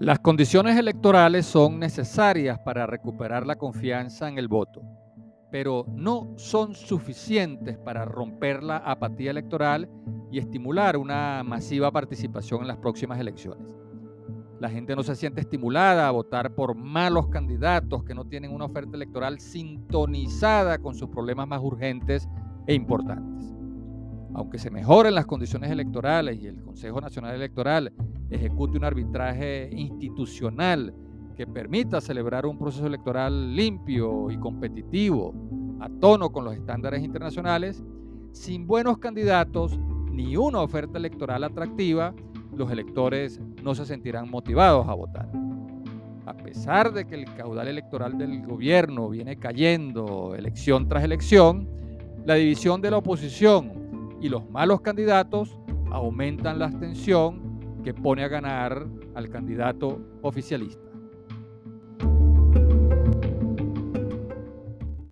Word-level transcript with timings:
Las 0.00 0.18
condiciones 0.18 0.76
electorales 0.76 1.46
son 1.46 1.78
necesarias 1.78 2.58
para 2.58 2.84
recuperar 2.84 3.46
la 3.46 3.54
confianza 3.54 4.28
en 4.28 4.38
el 4.38 4.48
voto, 4.48 4.82
pero 5.52 5.86
no 5.88 6.32
son 6.36 6.74
suficientes 6.74 7.78
para 7.78 8.04
romper 8.04 8.64
la 8.64 8.78
apatía 8.78 9.30
electoral 9.30 9.88
y 10.32 10.40
estimular 10.40 10.96
una 10.96 11.44
masiva 11.44 11.92
participación 11.92 12.62
en 12.62 12.68
las 12.68 12.78
próximas 12.78 13.20
elecciones. 13.20 13.72
La 14.58 14.68
gente 14.68 14.96
no 14.96 15.04
se 15.04 15.14
siente 15.14 15.42
estimulada 15.42 16.08
a 16.08 16.10
votar 16.10 16.52
por 16.56 16.74
malos 16.74 17.28
candidatos 17.28 18.02
que 18.02 18.14
no 18.14 18.24
tienen 18.24 18.50
una 18.50 18.64
oferta 18.64 18.96
electoral 18.96 19.38
sintonizada 19.38 20.78
con 20.78 20.96
sus 20.96 21.08
problemas 21.08 21.46
más 21.46 21.60
urgentes 21.62 22.28
e 22.66 22.74
importantes. 22.74 23.54
Aunque 24.34 24.58
se 24.58 24.72
mejoren 24.72 25.14
las 25.14 25.26
condiciones 25.26 25.70
electorales 25.70 26.40
y 26.40 26.48
el 26.48 26.60
Consejo 26.62 27.00
Nacional 27.00 27.36
Electoral 27.36 27.92
ejecute 28.30 28.78
un 28.78 28.84
arbitraje 28.84 29.70
institucional 29.72 30.94
que 31.36 31.46
permita 31.46 32.00
celebrar 32.00 32.46
un 32.46 32.58
proceso 32.58 32.86
electoral 32.86 33.54
limpio 33.54 34.30
y 34.30 34.38
competitivo, 34.38 35.34
a 35.80 35.88
tono 36.00 36.30
con 36.30 36.44
los 36.44 36.54
estándares 36.54 37.02
internacionales, 37.02 37.82
sin 38.32 38.66
buenos 38.66 38.98
candidatos 38.98 39.78
ni 40.10 40.36
una 40.36 40.60
oferta 40.60 40.98
electoral 40.98 41.44
atractiva, 41.44 42.14
los 42.56 42.70
electores 42.70 43.40
no 43.62 43.74
se 43.74 43.84
sentirán 43.84 44.30
motivados 44.30 44.88
a 44.88 44.94
votar. 44.94 45.28
A 46.24 46.34
pesar 46.34 46.92
de 46.92 47.04
que 47.04 47.16
el 47.16 47.24
caudal 47.34 47.68
electoral 47.68 48.16
del 48.16 48.46
gobierno 48.46 49.08
viene 49.08 49.36
cayendo 49.36 50.34
elección 50.36 50.88
tras 50.88 51.04
elección, 51.04 51.68
la 52.24 52.34
división 52.34 52.80
de 52.80 52.90
la 52.90 52.98
oposición 52.98 54.16
y 54.20 54.28
los 54.28 54.48
malos 54.48 54.80
candidatos 54.80 55.58
aumentan 55.90 56.58
la 56.58 56.66
abstención 56.66 57.43
que 57.84 57.94
pone 57.94 58.24
a 58.24 58.28
ganar 58.28 58.86
al 59.14 59.28
candidato 59.28 60.00
oficialista. 60.22 60.83